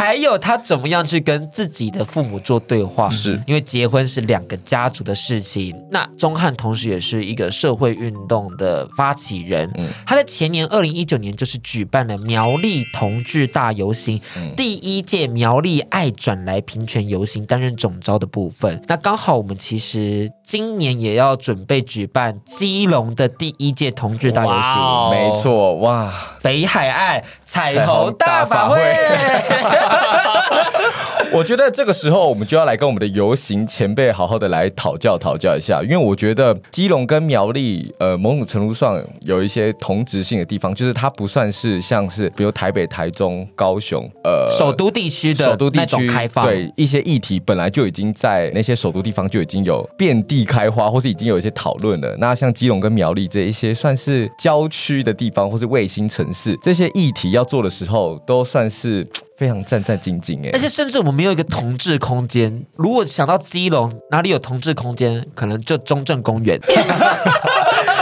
[0.00, 3.10] 还有他怎么样去跟自己的父母做对话？
[3.10, 5.76] 是因为结婚是两个家族的事情。
[5.90, 9.70] 那钟汉同时也是一个社会运动的发起人。
[9.76, 18.82] 嗯，他在前年二零一九年就是举办了苗栗同志大游行，嗯、第一届苗栗爱转来平权游行担任总招的部分。
[18.88, 24.82] 那刚好我们其实今年也要准备举办基隆的第一届同志大游行。
[24.82, 26.10] 哦、没错，哇，
[26.42, 28.80] 北海岸彩虹大法会。
[31.32, 52.16] 我觉得这个时候我们就要来跟我们的游行前辈好好的来讨教讨教一下，因为我觉得基隆跟苗栗，呃，某种程度上有一些同质性的地方，就是它不算是像是比如台北、台中、高雄，呃，首都地区的首都地区开放，对一些议题本来就已经在那些首都地方就已经有遍地开花，或是已经有一些讨论了。
[52.18, 59.06] 那像基隆跟苗栗这一些算是郊区的地方，或是卫星城市，这些议题要做的时候，都算是。
[59.40, 62.62] 非常战战兢兢哎，而且甚至我们没有一个同志空间。
[62.76, 66.60] 如果想到基隆哪里有同志空间，可能就中正公园。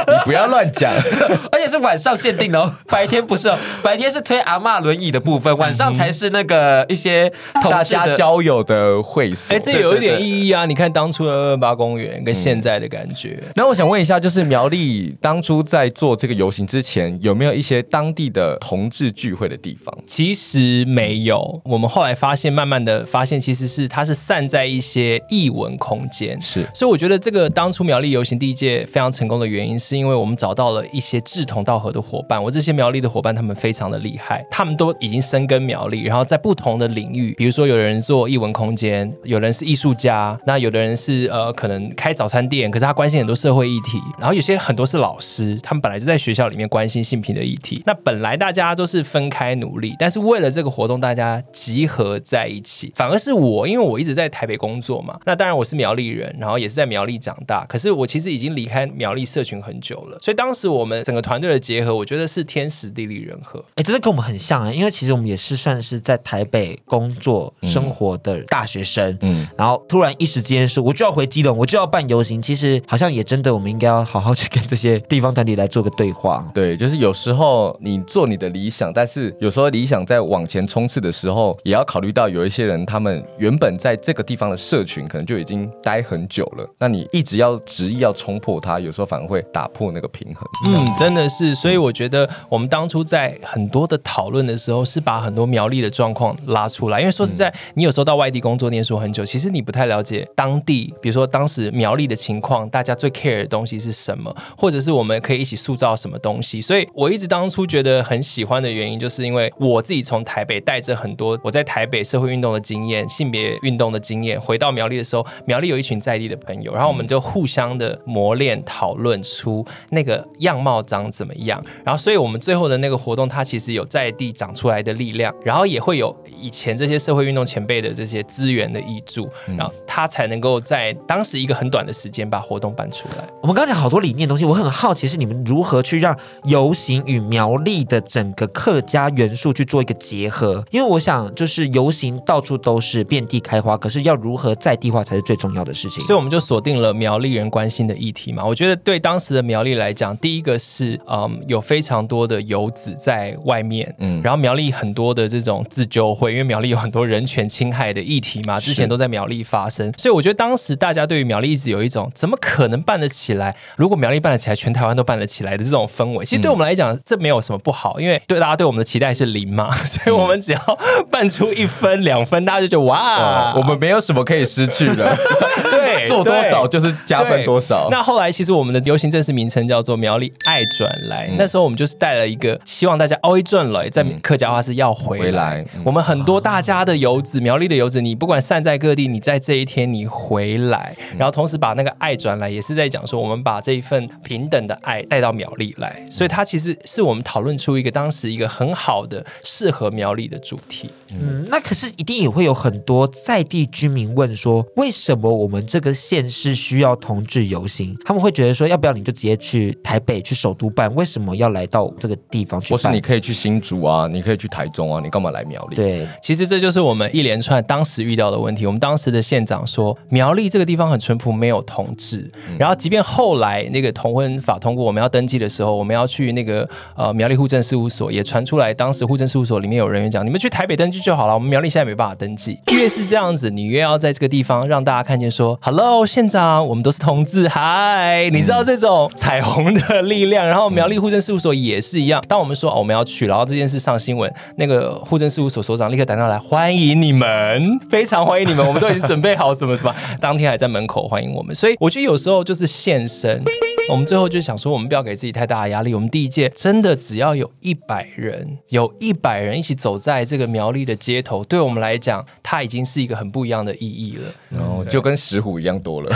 [0.09, 0.92] 你不要乱讲，
[1.53, 7.31] 而且是晚上限定哦，白天不是哦，白天是推阿嬷轮椅的部分，晚上才是那个一些
[7.62, 9.55] 大家交友的会所。
[9.55, 10.64] 哎，这有一点意义啊！
[10.64, 13.42] 你看当初的二二八公园跟现在的感觉。
[13.55, 19.94] 那我想问一下，就是苗栗当初在做这个游行之前，有没有一些当地的同志聚会的地方？
[20.07, 26.40] 其实没有，我们后来发现，慢慢的发现，其实是它是散在一些艺文空间。
[26.40, 29.98] 是，所以我觉得这个当初苗栗游行第一届非常成功的原因是。
[29.99, 59.88] 因为我们找到了一些志同道合的伙伴，我这些苗栗的伙伴，他们非常的厉害，他们都已经深耕苗栗，然后在不同的领域，比如说有人做艺文空间，有人是艺术家，那有的人是呃可能开早餐店，可是他关心很多社会议题，然后有些很多是老师，他们本来就在学校里面关心性平的议题，那本来大家都是分开努力，但是为了这个活动，大家集合在一起，反而是我，因为我一直在台北工作嘛，那当然我是苗栗人，然后也是在苗栗长大，可是我其实已经离开苗栗社群很久。
[59.88, 60.18] 久了。
[60.20, 63.64] 所以当时我们整个团队的结合，我觉得是天时地利人和。
[63.77, 76.44] 哎，真的跟我们很像啊，因为其实我们也是算是在台北工作生活的大学生，嗯，然后突然一时间说我就要回基隆，我就要办游行，其实好像也真的，我们应该要好好去跟这些地方团体来做个对话。
[76.55, 90.45] 对，就是有时候你做你的理想，但是有时候理想在往前冲刺的时候，也要考虑到有一些人，他们原本在这个地方的社群可能就已经待很久了，那你一直要执意要冲破它，有时候反而会打破那个平衡。
[90.67, 106.61] 嗯，真的是，所以我觉得我们当初在很多的讨论的时候，是把很多苗栗的状况拉出来，因为说实在，你有时候到外地工作念书很久，其实你不太了解当地，比如说当时苗栗的情况，大家最 care 的东西是什么，或者是我们可以一起塑造什么东西。
[106.61, 119.58] 所以我一直当初觉得很喜欢的原因，就是因为我自己从台北带着很多我在台北社会运动的经验、性别运动的经验，回到苗栗的时候，苗栗有一群在地的朋友，然后我们就互相的磨练、讨论出
[119.90, 121.62] 那个样貌长怎么样。
[121.85, 133.27] 然后，所以我们最后的那个活动，它其实有在地长出来的力量，然后也会有以前这些社会运动前辈的这些资源的挹注，然后它才能够在当时一个很短的时间把活动办出来。
[133.42, 146.03] 我们刚刚讲好多理念的东西，我很好奇是你们如何去让游行与苗栗的整个客家元素去做一个结合，因为我想就是游行到处都是遍地开花，可是要如何在地化才是最重要的事情。
[146.05, 148.44] 所以我们就锁定了苗栗人关心的议题嘛。
[148.44, 163.57] 我觉得对当时的苗栗来讲，第一个是嗯有非常多的游子在外面，嗯，然后苗栗很多的这种自救会，因为苗栗有很多人权侵害的议题嘛，之前都在苗栗发生，所以我觉得当时大家对于苗栗一直有一种怎么可能办得起来？
[163.77, 166.23] 如果苗栗办得起来，全台湾都办得起来的这种氛围。
[166.27, 170.79] 其实对我们来讲，这没有什么不好，因为对大家对我们的期待是零嘛， 所以我们只要
[171.11, 175.17] 办出一分两分，大家就觉得哇，我们没有什么可以失去的。
[176.01, 177.89] 对，做多少就是加分多少。
[177.91, 185.65] 那后来其实我们的游行正式名称叫做苗栗爱转来，那时候我们就是带了一个希望大家爱转来，在客家话是要回来。
[185.85, 200.91] 我们很多大家的游子，苗栗的游子，你不管散在各地，你在这一天你回来，然后同时把那个爱转来，也是在讲说我们把这一份平等的爱带到苗栗来，所以它其实是我们讨论出一个当时一个很好的适合苗栗的主题。
[201.11, 207.96] 嗯，那可是一定也会有很多在地居民问说，为什么我们这个县市需要同志游行？
[208.05, 210.92] 他们会觉得说，要不要你就直接去台北去首都办？
[210.94, 212.79] 为什么要来到这个地方去办？
[212.79, 215.77] 或是你可以去新竹啊，你可以去台中啊，你干嘛来苗栗？
[215.77, 218.66] 对，其实这就是我们一连串当时遇到的问题。
[218.66, 222.31] 我们当时的县长说，苗栗这个地方很淳朴，没有同志。
[222.59, 231.35] 然后，即便后来那个同婚法通过，我们要登记的时候，我们要去那个呃苗栗户政事务所，也传出来，当时户政事务所里面有人员讲，你们去台北登记就好了。
[231.35, 240.45] 我们苗栗现在没办法登记，越是这样子，你越要在这个地方让大家看见说，Hello，县长，我们都是同志，嗨，你知道这种彩虹的力量。
[240.45, 251.55] 然后苗栗户政事务所也是一样，当我们说我们要去，然后这件事上新闻，那个户政事务所所长立刻打电话来，欢迎你们，非常欢迎你们，我们都已经准备好什么什么，当天还在门口欢迎我们。
[251.55, 253.41] 所以我觉得有时候就是现身。
[253.88, 255.94] 我们最后就想说，我们不要给自己太大的压力。
[255.94, 264.31] 我们第一届真的只要有一百人，有一百人一起走在这个苗栗的街头，对我们来讲，它已经是一个很不一样的意义了。
[264.51, 266.14] 然后就跟石虎一样多了。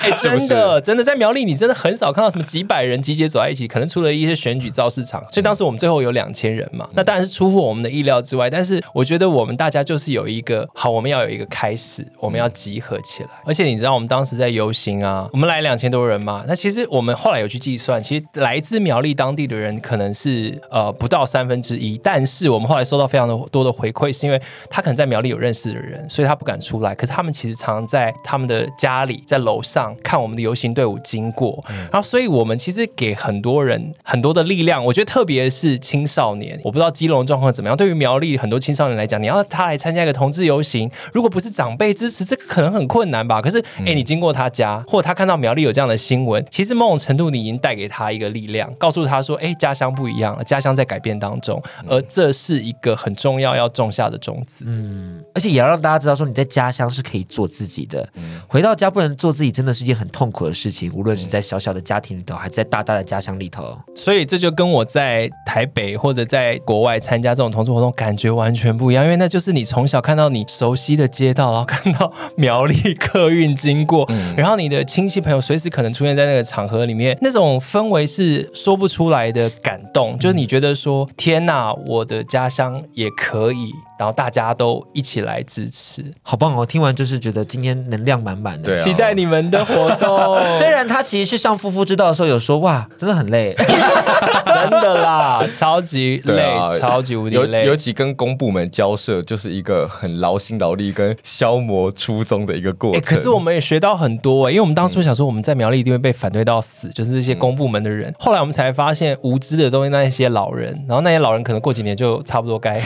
[0.00, 3.68] 哎，真的， 真的在苗栗，你真的很少看到什么几百人集结走在一起。
[3.68, 8.50] 可能除了一些选举造市场，所以当时我们最后有两千人嘛，那当然是出乎我们的意料之外。
[8.50, 13.28] 但是我觉得我们大家就是有一个好，我们要有一个开始，我们要集合起来。
[13.46, 16.63] 而且你知道，我们当时在游行啊，我们来两千多人嘛，那。
[16.64, 26.94] 其实我们后来有去计算，其实来自苗栗当地的人可能是呃不到三分之一，但是我们后来收到非常的多的回馈，是因为他可能在苗栗有认识的人，所以他不敢出来。
[26.94, 34.82] 可是他们其实常常在他们的家里，在楼上看我们的游行队伍经过，嗯、然后所以我们其实给很多人很多的力量。
[34.82, 37.76] 我觉得特别是青少年，我不知道基隆状况怎么样。
[37.76, 43.42] 对于苗栗很多青少年来讲，你要他来参加一个同志游行，如果不是长辈支持，这个可能很困难吧。
[43.42, 46.42] 可是哎，你经过他家，或他看到苗栗有这样的新闻。
[46.54, 58.08] 其实某种程度，你已经带给他一个力量，告诉他说：“哎，家乡不一样了，家乡在改变当中，而这是一个很重要要种下的种子。”嗯，而且也要让大家知道，说你在家乡是可以做自己的。
[58.14, 60.92] 嗯，回到家不能做自己，真的是一件很痛苦的事情。
[60.94, 63.76] 无论是在小小的家庭里头，还是在大大的家乡里头。
[63.96, 76.44] 所以这就跟我在台北或者在国外参加这种同志活动感觉完全不一样，因为那就是你从小看到你熟悉的街道，然后看到 苗栗客运经过，嗯，然后你的亲戚朋友随时可能出现在那个。
[76.54, 86.66] 场合里面那种氛围是说不出来的感动，就是你觉得说天哪，我的家乡也可以然后大家都一起来支持，好棒哦！
[86.66, 90.36] 听完就是觉得今天能量满满的，对啊期待你们的活动。
[90.58, 93.54] 虽然他其实是上夫妇之道的时候有说，哇，真的很累，
[94.44, 97.66] 真的啦，超级累，啊超级无敌尤累。
[97.66, 103.14] 尤其跟公部门交涉，就是一个很劳心劳力跟消磨初衷的一个过哎、程。
[103.16, 108.12] 可是我们也学到很多哎、因为我们当初想说我们在苗栗一定会被反对到死，就是这些公部门的人。
[108.18, 112.80] 后来我们才发现，无知的都是那些老人，然后那些老人可能过几年就差不多该。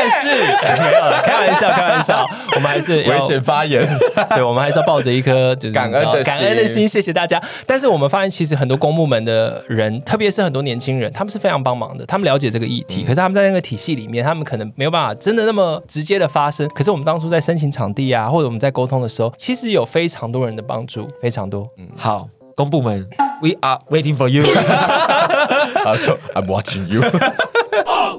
[0.00, 0.28] 但是、
[0.64, 3.86] 哎没有了，开玩笑，开玩笑， 我们还是要危险发言，
[4.34, 7.40] 对，我们还是要抱着一颗就是感恩的心感恩的心，谢谢大家。
[7.66, 16.66] 但是我们发现，其实很多公部门的人，特别是很多年轻人，他们是非常帮忙的，他们了解这个议题，可是他们在那个体系里面，他们可能没有办法真的那么直接的发声。
[16.70, 21.66] 可是我们当初在申请场地啊，或者我们在沟通的时候，其实有非常多人的帮助，非常多。
[21.96, 23.06] 好，公部门
[23.42, 24.44] ，We are waiting for you。
[25.82, 27.02] 他说 I'm watching you。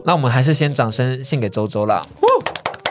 [0.06, 2.02] 那我们还是先掌声献给周周了。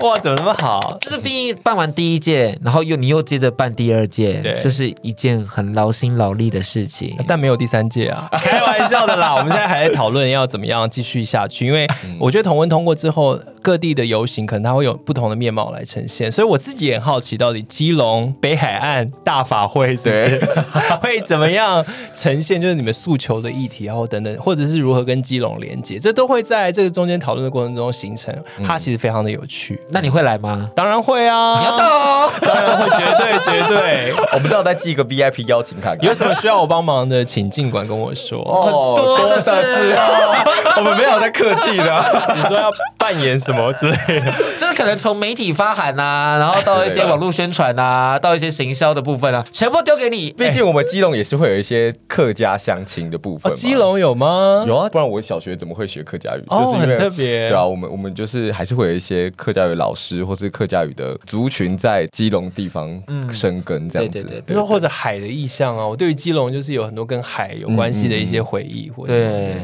[0.01, 0.97] 哇，怎么那么好？
[1.01, 7.15] 就是毕竟办完第一届，然后又你又接着办第二届，对这是一件很劳心劳力的事情。
[7.29, 9.35] 但没有第三届啊，开玩笑的啦。
[9.37, 11.87] 我们现在还在讨论要怎么样继续下去，因为
[12.19, 20.41] 我觉得同婚通过之后，各地的游行可能它会有不同的面貌来呈现，所以我自己也很好奇，到底基隆北海岸大法会是不是
[21.03, 21.85] 会怎么样
[22.15, 28.35] 呈现，就是你们诉求的议题，然后等等，或者是如何跟基隆连接，这都会在这个中间讨论的过程中形成，
[28.65, 29.79] 它其实非常的有趣。
[29.93, 30.69] 那你会来吗？
[30.75, 32.31] 当然会啊，你要到哦。
[32.43, 34.15] 当然会，绝对绝对。
[34.33, 38.41] 我们都要再寄一个 VIP 邀请卡给有什么需要我帮忙的，请尽管跟我说。
[38.41, 39.51] 哦，多的是
[39.95, 40.45] 哦，
[40.77, 42.05] 我们没有在客气的。
[42.37, 44.33] 你说要扮演什么之类的？
[44.59, 50.31] 就是可能从媒体发函啊，然后到一些网络宣传啊，到一些行销的部分啊，全部丢给你。
[50.33, 54.65] 毕竟我们基隆也是会有一些客家乡亲的部分哦，基隆有吗？
[54.67, 56.45] 有啊，不然我小学怎么会学客家语？
[56.49, 64.13] 哦就是因为很特别对啊，我们我们就是还是会有一些客家语老师或是客家语的族群在基隆地方生根这样子。
[64.13, 69.55] 对对对比如说或者海的意象啊，我对于基隆就是有很多跟海有关系的一些回忆，或者对，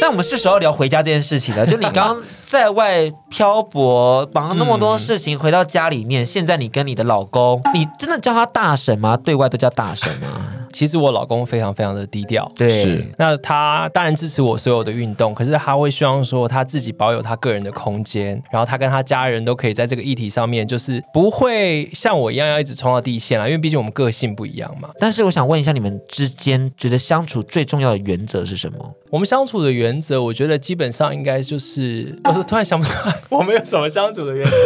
[0.00, 1.66] 但我们是时候聊回家这件事情了。
[1.66, 2.22] 就你刚刚
[2.54, 9.16] 在外漂泊，忙了那么多事情，回到家里面，现在你跟你的老公，你真的叫他大婶吗？
[9.16, 10.52] 对外都叫大婶吗？
[10.72, 24.90] 其实我老公非常非常的低调，对，那他当然支持我所有的运动，可是他会希望说他自己保有他个人的空间，然后他跟他家人都可以在这个议题上面，就是不会像我一样要一直冲到第一线啦，因为毕竟我们个性不一样嘛。
[24.98, 28.94] 但是我想问一下，你们之间觉得相处最重要的原则是什么？
[29.12, 34.56] 我们相处的原则，我觉得基本上应该就是，我突然想不出来， 我们有什么相处的原则，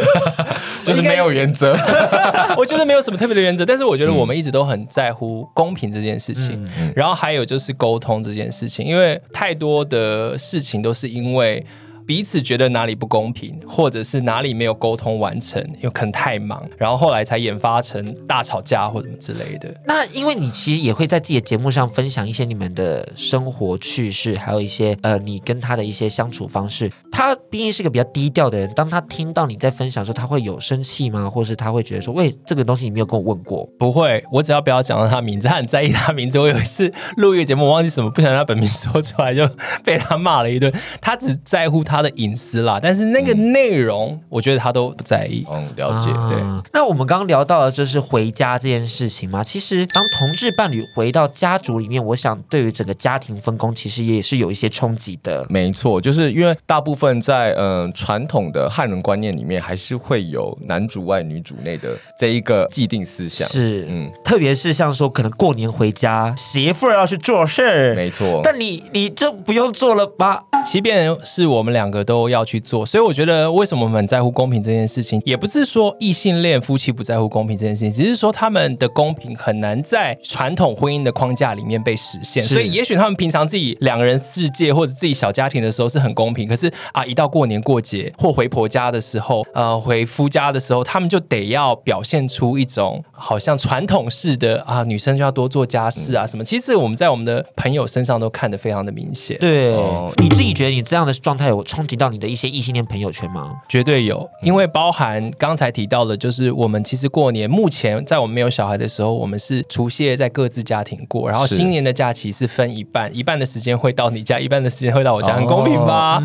[0.84, 1.76] 就是没有原则。
[2.56, 11.64] 我觉得没有什么特别的原则，但是我觉得我们一直都很在乎公平这件事情，嗯然后还有就是沟通这件事情，因为太多的事情都是因为。
[12.08, 19.68] 彼此觉得哪里不公平，或者是哪里没有沟通完成，有可能太忙，然后后来才演发成大吵架或者什么之类的。
[19.84, 26.90] 那因为你其实也会在自己的节目上分享一些你们的生活趣事，还有一些呃你跟他的一些相处方式。
[27.12, 31.28] 他毕竟是个比较低调的人，当他听到你在分享的时候，他会有生气吗？
[31.28, 33.68] 或是他会觉得说，喂，这个东西你没有跟我问过？
[33.78, 36.38] 不会，我只要不要讲到他名字，他很在意他名字。
[36.38, 39.46] 我有一次录一个节目，我忘记什么，不想让他本名说出来，就
[39.84, 40.72] 被他骂了一顿。
[41.02, 45.44] 他只在乎他的隐私啦，但是那个内容，我觉得他都不在意。
[45.50, 46.11] 嗯，了解。
[46.11, 46.38] 啊对
[46.72, 49.42] 那我们刚刚聊到的就是回家这件事情嘛。
[49.42, 55.46] 其实当同志伴侣回到家族里面，我想对于整个家庭分工，其实也是有一些冲击的。
[55.48, 63.48] 没错，就是因为大部分在嗯、呃、传统的汉人观念里面，还是会有男主外女主内的这一个既定思想。
[63.48, 68.40] 是，嗯嗯，特别是像说，可能过年回家，媳妇儿要去做事儿，没错。
[68.44, 70.44] 但你你就不用做了吧？
[70.64, 82.42] 即便是我们两个都要去做，所以我觉得为什么我们很在乎公平这件事情，也不是说异性恋夫妻不在乎公平这件事情，只是说他们的公平很难在传统婚姻的框架里面被实现。
[82.44, 96.44] 所以也许他们平常自己两个人世界或者自己小家庭的时候是很公平，可是啊，一到过年过节或回婆家的时候，呃，回夫家的时候，他们就得要表现出一种好像传统式的啊，女生就要多做家事啊什么。
[96.44, 99.37] 其实我们在我们的朋友身上都看得非常的明显。
[99.38, 103.54] 对，哦你自己觉得你这样的状态有冲击到你的一些异性恋朋友圈吗？
[103.68, 116.20] 绝对有，因为包含刚才提到的，就是我们其实过年目前在我们没有小孩的时候，我们是除夕夜在各自家庭过，然后新年的假期是分一半，一半的时间会到你家，一半的时间会到我家，很公平吧？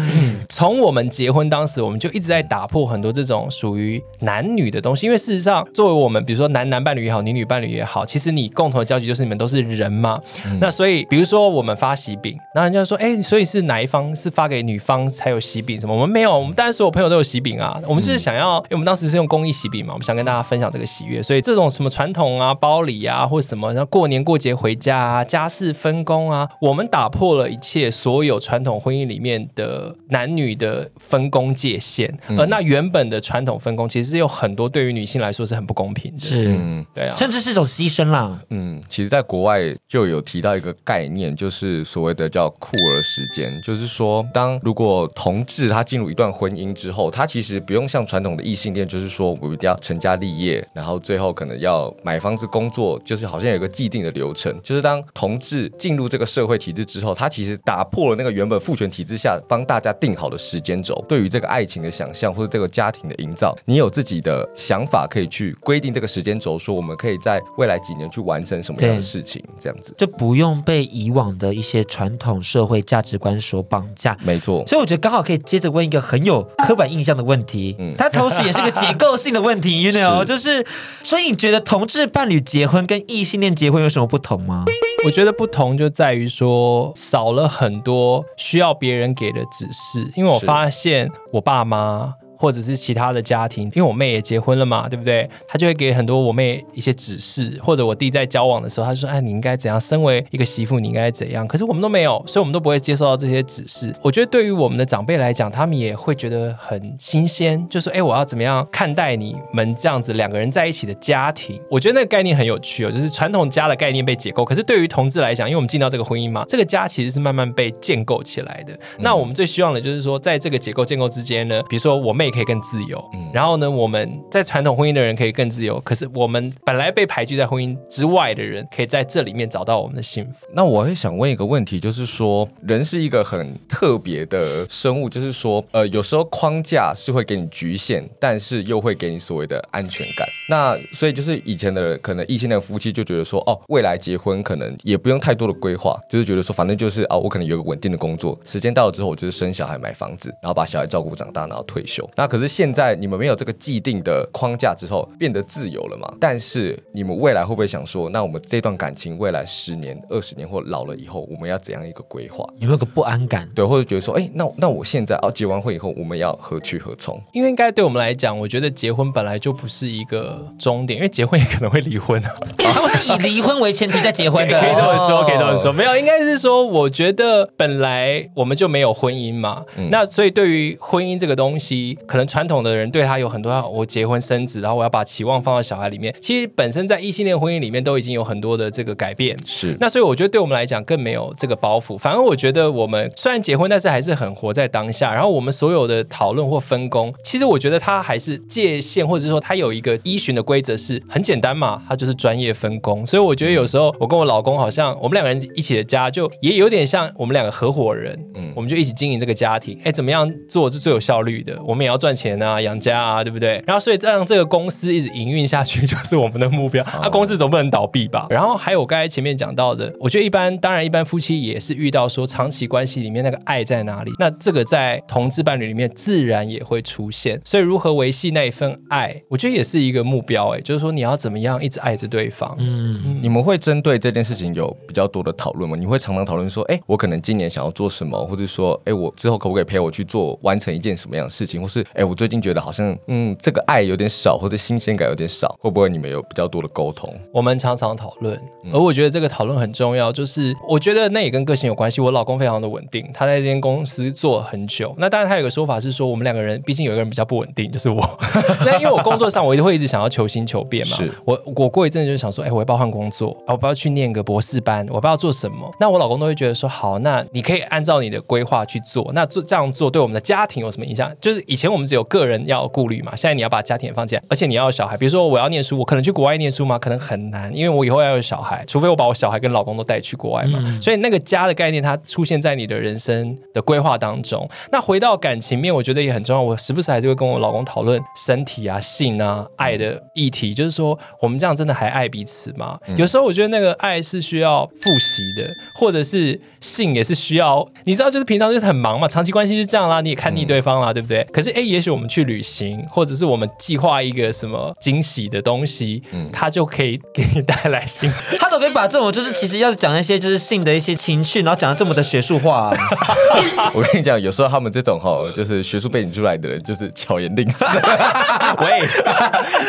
[0.49, 5.05] 从我们结婚当时，我们就一直在打破很多这种属于男女的东西。
[5.05, 10.19] 因为事实上，作为我们，比如说男男伴侣也好，女女伴侣也好，其实你共同的交集就是你们都是人嘛。
[10.47, 15.79] 嗯、那所以，比如说我们发喜饼，然后人家说，哎，所以是哪一方是发给女方才有喜饼？
[15.79, 15.93] 什么？
[15.93, 17.79] 我们没有，我们当然所有朋友都有喜饼啊。
[17.87, 21.21] 我们就是想要，因为我们当时是用公益喜饼嘛，我们想跟大家分享这个喜悦。
[21.21, 32.17] 所以这种什么传统啊、包礼啊，或什么，然后过年过节回家啊、家事分工啊，我们打破了一切所有传统婚姻里面的男女的分工界限。
[32.27, 36.19] 嗯、而那原本的传统分工，其实是有很多对于女性来说是很不公平的。
[36.19, 38.39] 是，嗯、对啊，甚至是一种牺牲啦。
[38.49, 54.53] 嗯，其实，在国外就有提到一个概念，就是所谓的叫“酷儿时间”，就是说，当如果同志他进入一段婚姻之后，他其实不用像传统的异性恋，就是说我一定要成家立业，然后最后可能要买房子、工作，就是好像有一个既定的流程。
[54.61, 74.17] 就是当同志进入这个社会体制之后，他其实打破了那个原本父权体制下帮大家定好的时间轴，对于这个爱情的想象或者这个家庭的营造，你有自己的想法可以去规定这个时间轴，说我们可以在未来几年去完成什么样的事情，这样子就不用被以往的一些传统社会价值观所绑架。
[74.21, 80.65] 没错，所以我觉得刚好可以接着问一个很有刻板印象的问题，嗯，它同时也是个结构性的问题， you know，就是
[81.03, 84.65] 所以你觉得同志伴侣结婚跟异性恋结婚有什么不同吗？
[85.05, 92.15] 我觉得不同就在于说少了很多需要别人给的指示，因为我发现我爸妈。
[92.43, 95.29] 或者是其他的家庭，因为我妹也结婚了嘛，对不对？
[95.47, 99.79] 她就会给很多我妹一些指示，或者我弟在交往的时候，他就说：“哎，你应该怎样？
[99.79, 103.95] 身为一个媳妇，你应该怎样？”可是我们都没有，所以我们都不会接受到这些指示。
[104.01, 114.43] 我觉得对于我们的长辈来讲，他们也会觉得很新鲜，就说：“哎，我要怎么样看待你们这样子两个人在一起的家庭？”我觉得那个概念很有趣哦，就是传统家的概念被解构。
[114.43, 118.73] 可是对于同志来讲，因为我们进到这个婚姻嘛，这个家其实是慢慢被建构起来的。
[118.73, 123.03] 嗯、那我们最希望的就是说，在这个结构建构之间呢，比如说我妹可以更自由。
[123.13, 130.47] 嗯、然后呢，我们在传统婚姻的人可以更自由，可是我们本来被排拒在婚姻之外的人，可以在这里面找到我们的幸福。
[130.53, 140.27] 那我会想问一个问题，就是说，人是一个很特别的生物，就是说，呃，有时候框架是会给你局限，但是又会给你所谓的安全感。
[140.49, 152.07] 那所以就是以前的可能异性恋夫妻就觉得说，哦，未来结婚可能也不用太多的规划，就是觉得说，反正就是哦，我可能有个稳定的工作，时间到了之后，我就是生小孩、买房子，然后把小孩照顾长大，然后退休。
[152.15, 152.93] 那可是现在。
[153.03, 156.09] 你们没有这个既定的框架之后，变得自由了嘛？
[156.21, 162.45] 但是你们未来会不会想说，那我们这段感情未来十年、二十年或老了以后，我们要怎样一个规划？
[162.59, 163.49] 有没有个不安感？
[163.53, 167.21] 对，或者觉得说，哎，那那我现在啊，结完婚以后，我们要何去何从？
[167.33, 172.33] 因为应该对我们来讲，我觉得结婚本来就不是一个终点，因为结婚也可能会离婚啊。
[172.57, 175.73] 他们是以离婚为前提在结婚的，可以这么说，可以这么说。
[175.73, 179.65] 没有，应该是说，我觉得本来我们就没有婚姻嘛。
[179.77, 183.53] 嗯、那所以对于婚姻这个东西，可能传统的人对他有很多。
[183.69, 186.13] 我结婚生子，然后我要把期望放到小孩里面。
[186.19, 189.37] 其实本身在异性恋婚姻里面都已经有很多的这个改变。
[189.45, 189.77] 是。
[189.79, 191.97] 那所以我觉得对我们来讲更没有这个包袱。
[191.97, 195.13] 反而我觉得我们虽然结婚，但是还是很活在当下。
[195.13, 203.05] 然后我们所有的讨论或分工，其实我觉得他还是界限，或者是说他有一个依循的规则，是很简单嘛，他就是专业分工。
[203.05, 208.17] 所以我觉得有时候我跟我老公好像我们两个人一起的家，就也有点像我们两个合伙人。
[208.35, 208.51] 嗯。
[208.55, 209.79] 我们就一起经营这个家庭。
[209.83, 211.59] 哎，怎么样做是最有效率的？
[211.63, 213.61] 我们也要赚钱啊，养家啊，对不对？
[213.65, 216.83] 然后所以这样这个公司一直营运下去就是我们的目标。
[216.85, 218.25] 那、啊、公司总不能倒闭吧？
[218.29, 224.11] 然后还有我刚才前面讲到的，我觉得一般，当然一般夫妻也是遇到说长期关系里面那个爱在哪里？
[224.19, 227.39] 那这个在同志伴侣里面自然也会出现。
[227.45, 230.49] 所以如何维系那一份爱，我觉得也是一个目标。
[230.55, 232.55] 哎，就是说你要怎么样一直爱着对方。
[232.59, 235.77] 嗯，嗯，你们会针对这件事情有比较多的讨论吗？
[235.79, 241.61] 你会常常讨论说，哎，我可能今年想要做什么，或者说，哎，我之后可不可以陪我去做完成一件什么样的事情？
[241.61, 244.33] 或是，哎，我最近觉得好像，嗯，这个爱有点少。
[244.43, 247.13] 或者新鲜感有点少，会不会你们有比较多的沟通？
[247.31, 248.37] 我们常常讨论，
[248.73, 250.11] 而我觉得这个讨论很重要。
[250.11, 252.01] 就是我觉得那也跟个性有关系。
[252.01, 254.93] 我老公非常的稳定，他在这间公司做很久。
[254.97, 258.01] 那当然他有个说法是说，我们两个人毕竟有一个人比较不稳定，就是我。
[258.65, 260.97] 那因为我工作上我会一直想要求新求变嘛。
[260.97, 263.37] 是我我过一阵子就想说，哎，我要不要换工作？
[263.47, 264.85] 我不要去念个博士班？
[264.89, 265.71] 我不要做什么？
[265.79, 269.09] 那我老公都会觉得说，好，那你可以按照你的规划去做。
[269.13, 271.09] 那做这样做对我们的家庭有什么影响？
[271.21, 276.77] 就是以前我们只有个人要顾虑嘛，现在你要把家庭也放进来，而且你要有小孩，比如说我要念书，我可能去国外念书吗？
[276.77, 280.59] 可能很难，因为我以后要有小孩，除非我把我小孩跟老公都带去国外嘛。
[280.63, 284.47] 嗯、所以那个家的概念，它出现在你的人生的规划当中。
[284.71, 286.41] 那回到感情面，我觉得也很重要。
[286.41, 292.77] 我时不时还是会跟我老公讨论身体啊、性啊、爱的议题，就是说我们这样真的还爱彼此吗？
[292.87, 301.23] 嗯、有时候我觉得那个爱是需要复习的，或者是性也是需要，你知道，就是平常就是很忙嘛，长期关系就这样啦，你也看腻对方啦，嗯、对不对？
[301.31, 308.11] 可是哎，也许我们去旅行，或者是我们计划一个什么惊喜的东西，嗯，他就可以给你带来性。
[308.39, 312.77] 他怎么可以把这种就是其实要讲一些就是性的一些情趣，然后讲的这么的学术化、啊？
[313.73, 317.65] 我跟你讲，有时候他们这种哈，就是学术背景出来的人，就是巧言令色。
[318.59, 318.81] 喂，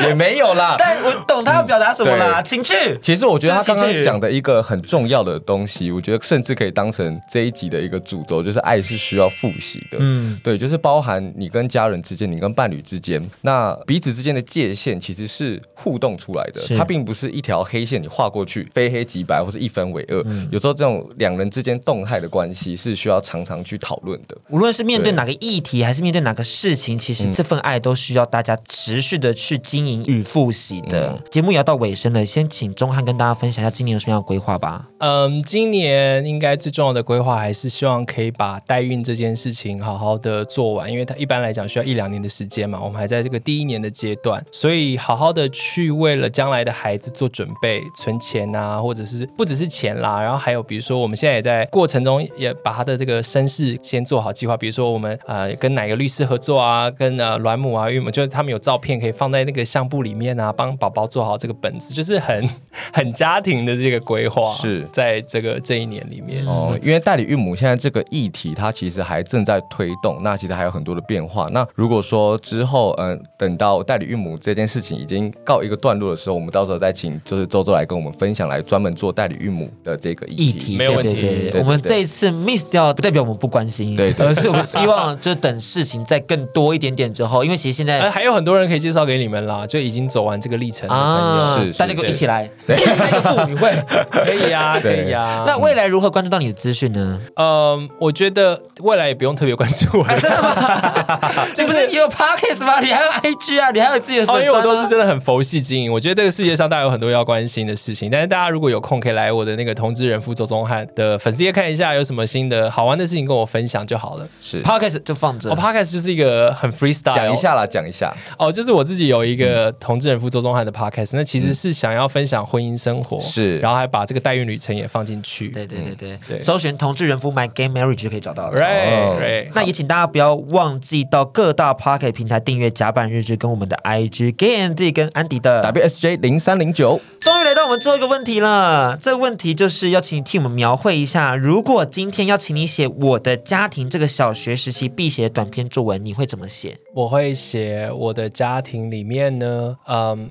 [0.08, 2.74] 也没有啦，但我懂他要表达什么啦，情趣。
[3.02, 9.98] 其实我觉得他刚刚讲的一个很重要的东西，我觉得甚至可以当成这一集的一个主轴，就是爱是需要复习的。
[10.00, 20.22] 嗯，对，就是包含你跟家人之间，你跟伴侣之间，那彼此之间的界限其实是互动出来的，它并不是一条黑线，你画过去非黑即白，或是一分为二。
[20.26, 24.36] 嗯，有时候这种两人之间动态的关系是需要常常去讨论的。
[24.50, 31.08] 无论是面对哪个议题，还是面对哪个事情，其实这份爱都需要大家持续的去经营与复习的。
[31.08, 34.88] 嗯，节目也要到尾声了，先请钟汉跟大家分享一下今年有什么样的规划吧。
[34.98, 62.48] 嗯，今年应该最重要的规划还是希望可以把代孕这件事情好好的做完，因为它一般来讲需要一两年的时间嘛，我们还在这个第一年的阶段，所以好好的去为了将来的孩子做准备，存钱啊，或者是不只是钱啦，然后还有比如说我们现在也在过程中也把他的这个身世先做好计划，比如说我们呃跟哪个律师合作啊，跟呃卵母啊，孕母就是他们有照片可以放在那个相簿里面啊，帮宝宝做好这个本子，就是很
[62.94, 71.48] 很家庭的这个规划，是在这个这一年里面哦，因为代理孕母现在这个议题它其实还正在推动，那其实还有很多的变化。
[71.50, 81.20] 那如果说之后嗯、呃、等到代理孕母这件事情已经告一个段落的时候，我们到时候再请就是周周来跟我们分享，来专门做代理孕母的这个议题，没有问题。
[81.20, 93.72] 对对对对，我们这一次 miss 掉不代表我们不关心，对，对，而是我们希望就等事情再更多一点点之后，因为其实现在还有很多人可以介绍给你们啦，就已经走完这个历程啊，是，大家可以一起来开一个妇女会，
[94.10, 95.44] 可以 呀，可以呀。
[95.46, 97.20] 那未来如何关注到你的资讯呢？
[97.36, 101.43] 嗯，我觉得未来也不用特别关注我，真的吗？
[101.54, 102.80] 这不是你有 Podcast 吗？
[102.80, 105.92] 你还有 IG 啊，你还有自己的，哦，因为我都是真的很佛系经营。
[105.92, 114.28] 我觉得这个世界上大家有很多要关心的事情，但是大家如果有空可以来我的那个同志人夫周宗翰的粉丝页看一下，有什么新的好玩的事情跟我分享就好了。
[114.40, 118.14] 是 Podcast 就放着，哦，Podcast 就是一个很 freestyle，讲一下啦，讲一下。
[118.38, 125.48] 哦，就是我自己有一个同志人夫周宗翰的 Podcast，那其实是想要分享婚姻生活，是，然后还把这个代孕旅程也放进去。
[125.48, 128.60] 对对对对对，搜寻同志人夫 My Gay Marriage 就可以找到了。
[128.60, 137.00] Right right，那也请大家不要忘记到各大 Pocket 平台订阅甲板日志跟我们的 IG D 跟安迪的 WSJ 零三零九。
[137.18, 146.78] 终于来到我们最后一个问题了，这个问题就是要请你替我们描绘一下，如果今天要请你写我的家庭这个小学时期必写的短篇作文，你会怎么写？
[146.94, 150.30] 我会写我的家庭里面呢，嗯。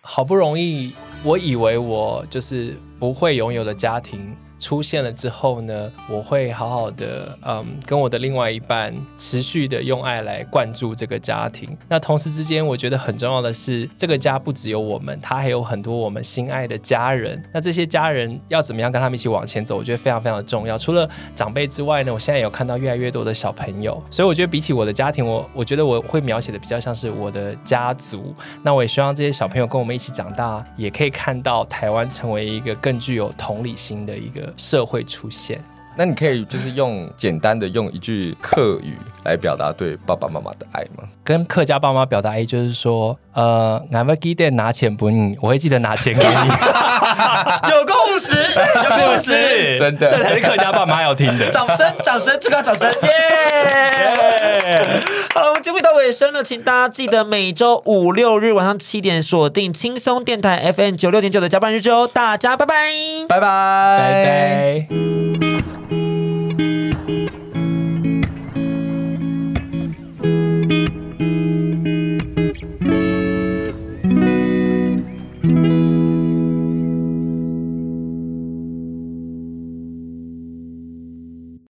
[0.00, 4.36] 好不容易，我以为我就是不会拥有的家庭。
[4.58, 11.68] 出现了之后呢，我会好好的，嗯，跟我的另外一半持续的用爱来灌注这个家庭。
[11.88, 17.42] 那同时之间，我觉得很重要的是，这个家不只有我们，他还有很多我们心爱的家人。
[17.52, 19.76] 那这些家人要怎么样跟他们一起往前走？
[19.76, 20.76] 我觉得非常非常的重要。
[20.76, 28.34] 除了长辈之外呢，我现在有看到越来越多的小朋友，所以我觉得比起我的家庭，我我觉得我会描写的比较像是我的家族。
[28.62, 34.47] 那我也希望这些小朋友跟我们一起长大，也可以看到台湾成为一个更具有同理心的一个。
[34.56, 35.62] 社会出现，
[35.98, 38.94] 那你可以就是用简单的用一句客语
[39.24, 41.02] 来表达对爸爸妈妈的爱吗？
[41.24, 46.30] 跟客家爸妈表达爱就是说，呃，俺们记得拿钱不你，我会记得拿钱给你，
[47.74, 51.50] 有共识，有共识，真的，这才是客家爸妈要听的。
[51.50, 53.10] 掌声，掌声，最高掌声，耶！
[55.34, 62.74] 好了，我们节目到尾声了，请大家记得每周五六日晚上七点锁定轻松电台 FM 九六点九的加班日志哦，大家拜拜，
[63.28, 64.88] 拜拜，拜
[65.40, 65.47] 拜。